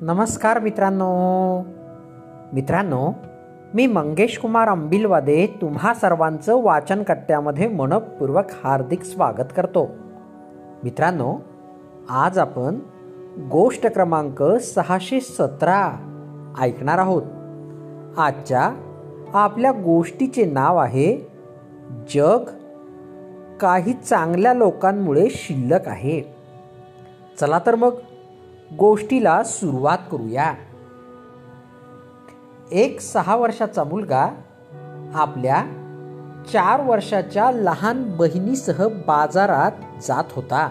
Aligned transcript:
नमस्कार 0.00 0.58
मित्रांनो. 0.58 1.62
मित्रांनो 2.52 3.12
मी 3.74 3.86
मंगेश 3.86 4.38
कुमार 4.38 4.68
अंबिलवादे 4.68 5.46
तुम्हा 5.46 5.94
सर्वांचं 5.94 6.62
वाचनकट्ट्यामध्ये 6.62 7.68
मनपूर्वक 7.68 8.44
हार्दिक 8.64 9.02
स्वागत 9.02 9.52
करतो. 9.56 9.88
मित्रांनो 10.84 11.36
आज 12.10 12.38
आपण 12.38 12.78
गोष्ट 13.50 13.86
क्रमांक 13.86 14.42
सहाशे 14.42 15.20
सतरा 15.20 15.90
ऐकणार 16.60 16.98
आहोत. 16.98 17.22
आजच्या 18.18 18.70
आपल्या 19.34 19.72
गोष्टीचे 19.72 20.44
नाव 20.44 20.76
आहे 20.76 21.30
जग 22.14 22.44
काही 23.60 23.92
चांगल्या 23.92 24.54
लोकांमुळे 24.54 25.26
शिल्लक 25.30 25.88
आहे. 25.88 26.34
चला 27.40 27.60
तर 27.66 27.74
मग 27.74 27.90
गोष्टीला 28.76 29.42
सुरुवात 29.44 29.98
करूया. 30.12 30.54
एक 32.72 33.00
सहा 33.00 33.36
वर्षाचा 33.36 33.84
मुलगा 33.84 34.28
आपल्या 35.14 35.64
चार 36.52 36.80
वर्षाच्या 36.86 37.50
लहान 37.50 38.16
बहिणीसह 38.16 38.88
बाजारात 38.88 39.72
जात 40.02 40.24
होता. 40.32 40.70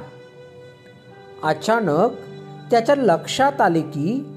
अचानक 1.43 2.09
त्याच्या 2.71 2.95
लक्षात 2.95 3.61
आले 3.61 3.81
की 3.81 4.27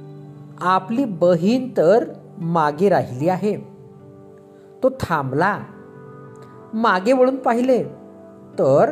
आपली 0.61 1.05
बहीण 1.05 1.69
तर 1.77 2.05
मागे 2.39 2.89
राहिली 2.89 3.29
आहे. 3.29 3.57
तो 4.83 4.89
थांबला. 5.01 5.59
मागे 6.75 7.13
वळून 7.13 7.37
पाहिले. 7.37 7.85
तर 8.59 8.91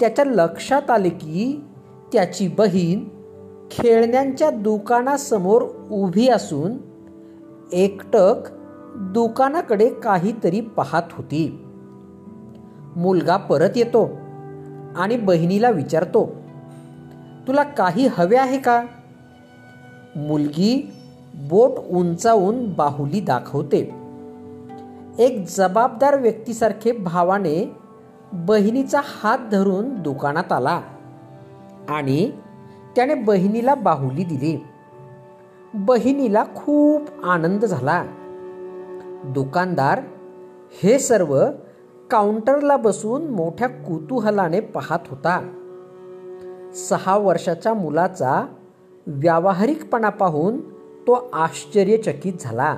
त्याच्या 0.00 0.24
लक्षात 0.24 0.90
आले 0.90 1.08
की 1.08 1.64
त्याची 2.12 2.48
बहीण 2.48 3.19
खेळण्यांच्या 3.70 4.50
दुकानासमोर 4.50 5.62
उभी 5.90 6.28
असून 6.28 6.72
एकटक 7.72 8.34
दुकानाकडे 8.96 9.88
काहीतरी 9.88 10.60
पाहत 10.60 11.02
होती. 11.12 11.64
मुलगा 12.96 13.36
परत 13.36 13.70
येतो 13.76 14.10
आणि 14.96 15.16
बहिणीला 15.16 15.70
विचारतो 15.70 16.36
तुला 17.48 17.62
काही 17.62 18.06
हवे 18.06 18.36
आहे 18.36 18.58
का? 18.58 18.82
मुलगी 20.16 20.92
बोट 21.34 21.70
उंचावून 21.70 22.72
बाहुली 22.72 23.20
दाखवते. 23.20 23.94
एक 25.18 25.44
जबाबदार 25.48 26.20
व्यक्तीसारखे 26.20 26.92
भावाने 26.92 27.72
बहिणीचा 28.32 29.00
हात 29.04 29.38
धरून 29.52 30.02
दुकानात 30.02 30.52
आला 30.52 30.80
आणि 31.88 32.30
त्याने 32.96 33.14
बहिणीला 33.14 33.74
बाहुली 33.74 34.24
दिली. 34.24 34.64
बहिणीला 35.74 36.44
खूप 36.56 37.02
आनंद 37.24 37.64
झाला. 37.64 38.04
दुकानदार 39.24 40.00
हे 40.82 40.98
सर्व 40.98 41.44
काउंटरला 42.10 42.76
बसून 42.76 43.26
मोठ्या 43.26 43.68
कुतूहलाने 43.68 44.60
पाहत 44.60 44.98
होता. 45.08 45.40
सहा 46.74 47.18
वर्षाच्या 47.18 47.74
मुलाचा 47.74 48.46
व्यावहारिकपणा 49.06 50.08
पाहून 50.08 50.60
तो 51.06 51.30
आश्चर्यचकित 51.32 52.32
झाला. 52.40 52.76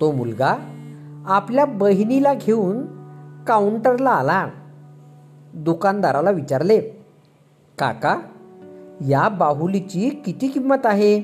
तो 0.00 0.12
मुलगा 0.12 0.54
आपल्या 1.26 1.64
बहिणीला 1.64 2.34
घेऊन 2.34 2.86
काउंटरला 3.44 4.10
आला. 4.10 4.48
दुकानदाराला 5.54 6.30
विचारले 6.30 6.80
काका 7.78 8.16
या 9.00 9.28
बाहुलीची 9.28 10.08
किती 10.08 10.48
किंमत 10.48 10.86
आहे? 10.86 11.22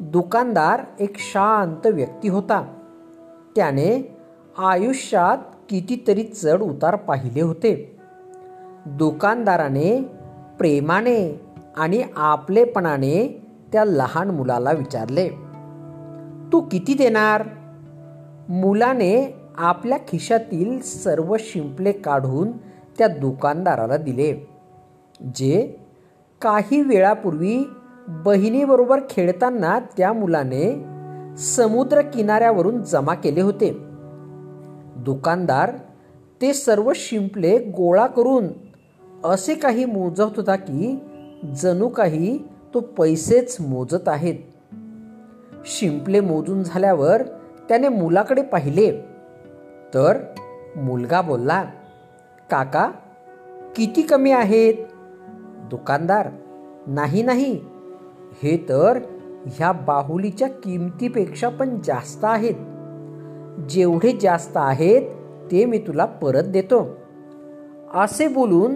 दुकानदार 0.00 0.80
एक 1.00 1.12
शांत 1.18 1.86
व्यक्ती 1.86 2.28
होता. 2.28 2.74
त्याने 3.56 4.16
आयुष्यात 4.58 5.38
कितीतरी 5.68 6.22
चढ 6.22 6.60
उतार 6.60 6.96
पाहिले 6.96 7.40
होते. 7.40 7.96
दुकानदाराने 8.86 10.04
प्रेमाने 10.58 11.40
आणि 11.76 12.02
आपलेपणाने 12.16 13.46
त्या 13.72 13.84
लहान 13.84 14.30
मुलाला 14.30 14.72
विचारले 14.72 15.28
तू 16.52 16.60
किती 16.60 16.94
देणार? 16.94 17.42
मुलाने 18.48 19.34
आपल्या 19.56 19.98
खिशातील 19.98 20.80
सर्व 20.80 21.36
शिंपले 21.38 21.92
काढून 21.92 22.52
त्या 22.98 23.08
दुकानदाराला 23.08 23.96
दिले 23.96 24.48
जे 25.34 25.81
काही 26.42 26.82
वेळापूर्वी 26.82 27.70
बहिणीबरोबर 28.08 29.00
खेळताना 29.10 29.78
त्या 29.78 30.12
मुलाने 30.12 30.84
समुद्र 31.36 32.00
किनाऱ्यावरून 32.00 32.82
जमा 32.82 33.14
केले 33.14 33.40
होते. 33.40 33.78
दुकानदार 34.96 35.72
ते 36.42 36.54
सर्व 36.54 36.92
शिंपले 36.94 37.58
गोळा 37.58 38.06
करून 38.06 38.48
असे 39.24 39.54
काही 39.54 39.84
मोजत 39.84 40.36
होता 40.36 40.56
की 40.56 40.98
जणू 41.56 41.88
काही 41.88 42.38
तो 42.74 42.80
पैसेच 42.80 43.56
मोजत 43.60 44.08
आहेत. 44.08 44.34
शिंपले 45.66 46.20
मोजून 46.20 46.62
झाल्यावर 46.62 47.22
त्याने 47.68 47.88
मुलाकडे 47.88 48.42
पाहिले. 48.42 48.90
तर 49.94 50.16
मुलगा 50.76 51.20
बोलला 51.20 51.64
काका 52.50 52.90
किती 53.76 54.02
कमी 54.02 54.30
आहेत? 54.30 54.74
दुकानदार? 55.72 56.28
नाही 56.86 57.22
नाही. 57.22 57.60
हे 58.42 58.66
तर 58.68 58.98
ह्या 59.46 59.72
बाहुलीच्या 59.72 60.48
किमतीपेक्षा 60.48 61.48
पण 61.48 61.78
जास्त 61.84 62.24
आहेत. 62.24 62.54
जेवढे 63.68 64.12
जास्त 64.20 64.56
आहेत 64.56 65.02
ते 65.50 65.64
मी 65.64 65.78
तुला 65.78 66.04
परत 66.04 66.42
देतो. 66.42 66.96
असे 67.94 68.28
बोलून 68.28 68.74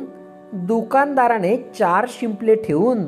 दुकानदाराने 0.52 1.56
चार 1.78 2.06
शिंपले 2.08 2.54
ठेवून 2.54 2.98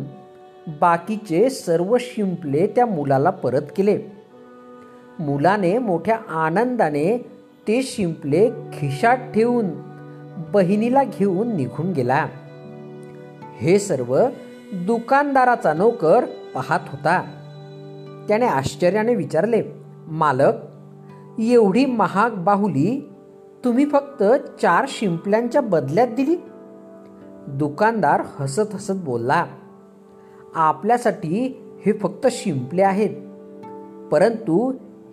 बाकीचे 0.81 1.51
सर्व 1.51 1.97
शिंपले 2.01 2.67
त्या 2.67 2.87
मुलाला 2.87 3.31
परत 3.31 3.63
केले. 3.77 3.99
मुलाने 5.19 5.79
मोठ्या 5.79 6.19
आनंदाने 6.29 7.31
ते 7.69 7.83
शिंपले 7.83 8.51
खिशात 8.51 9.17
ठेवून 9.17 9.67
बहिणीला 10.53 11.05
घेऊन 11.05 11.57
निघून 11.57 11.93
गेला. 11.93 12.27
हे 13.61 13.79
सर्व 13.79 14.27
दुकानदाराचा 14.73 15.73
नोकर 15.73 16.25
पाहत 16.55 16.81
होता. 16.89 17.23
त्याने 18.29 18.47
आश्चर्याने 18.47 19.15
विचारले 19.15 19.63
मालक 20.07 20.53
एवढी 21.39 21.87
महाग 21.87 22.31
बाहुली 22.31 23.11
तुम्ही 23.65 23.87
फक्त 23.87 24.23
चार 24.63 24.85
शिंपल्यांच्या 24.89 25.61
बदल्यात 25.61 26.09
दिली? 26.09 26.37
दुकानदार 27.49 28.23
हसत 28.39 28.75
हसत 28.75 28.93
बोलला 28.97 29.47
आपल्यासाठी 30.55 31.63
हे 31.87 31.93
फक्त 31.93 32.27
शिंपले 32.31 32.83
आहेत. 32.83 33.11
परंतु 34.13 34.73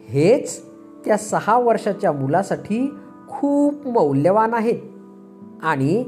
हेच 0.09 0.61
त्या 1.05 1.17
सहा 1.17 1.59
वर्षाच्या 1.59 2.11
मुलासाठी 2.11 2.93
खूप 3.29 3.87
मौल्यवान 3.87 4.53
आहेत 4.53 4.81
आणि 5.63 6.03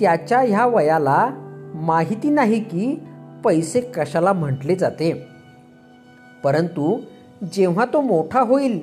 त्याच्या 0.00 0.40
ह्या 0.40 0.66
वयाला 0.66 1.30
माहिती 1.74 2.30
नाही 2.30 2.60
की 2.60 3.02
पैसे 3.44 3.80
कशाला 3.80 4.32
म्हटले 4.32 4.74
जाते. 4.74 5.26
परंतु 6.44 7.00
जेव्हा 7.52 7.84
तो 7.84 8.00
मोठा 8.00 8.40
होईल 8.40 8.80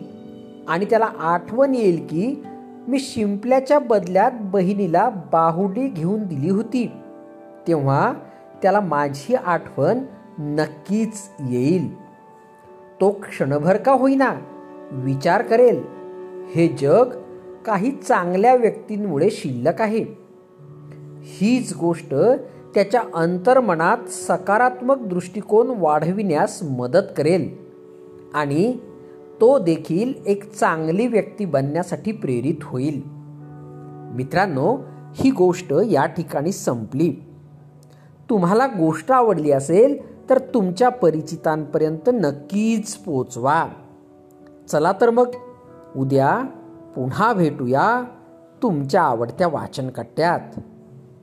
आणि 0.68 0.86
त्याला 0.86 1.06
आठवण 1.06 1.76
येईल 1.76 2.08
की 2.10 2.44
मी 2.88 3.00
शिंपल्याच्या 3.00 3.80
बदल्यात 3.80 4.32
बहिणीला 4.40 5.10
बाहुडी 5.10 5.88
घेऊन 5.88 6.28
दिली 6.28 6.50
होती 6.50 6.92
तेव्हा 7.68 8.14
त्याला 8.62 8.80
माझी 8.80 9.36
आठवण 9.36 10.00
नक्कीच 10.40 11.30
येईल. 11.50 12.02
तो 13.02 13.12
क्षणभर 13.12 13.78
का 13.78 13.92
होईना 13.92 14.34
विचार 14.92 15.42
करेल 15.42 15.84
हे 16.56 16.68
जग 16.68 17.10
काही 17.66 17.92
चांगल्या 17.92 18.56
व्यक्तींमुळे 18.56 19.30
शिल्लक 19.30 19.82
आहे. 19.82 20.06
हीच 21.22 21.76
गोष्ट 21.76 22.16
त्याच्या 22.76 23.02
अंतर्मनात 23.14 23.98
सकारात्मक 24.08 24.98
दृष्टिकोन 24.98 25.74
वाढविण्यास 25.78 26.64
मदत 26.64 27.14
करेल 27.18 27.58
आणि 28.34 28.78
तो 29.42 29.60
देखील 29.60 30.14
एक 30.26 30.54
चांगली 30.54 31.08
व्यक्ती 31.08 31.46
बनण्यासाठी 31.46 32.12
प्रेरित 32.12 32.56
होईल. 32.64 33.02
मित्रांनो 34.16 34.78
ही 35.16 35.32
गोष्ट 35.32 35.74
या 35.86 36.06
ठिकाणी 36.06 36.52
संपली. 36.52 37.24
तुम्हाला 38.30 38.68
गोष्ट 38.68 39.12
आवडली 39.12 39.52
असेल 39.52 39.98
तर 40.30 40.38
तुमच्या 40.38 40.90
परिचितांपर्यंत 40.90 42.10
नक्कीच 42.14 42.96
पोचवा 42.96 43.68
चला 44.68 44.92
तर 45.02 45.10
मग 45.10 45.28
उद्या 45.96 46.42
पुन्हा 46.96 47.34
भेटूया 47.34 48.04
तुमच्या 48.64 49.02
आवडत्या 49.02 49.48
वाचनकट्ट्यात. 49.48 50.60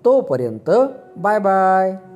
तोपर्यंत 0.04 0.70
बाय 1.18 1.38
बाय. 1.38 2.11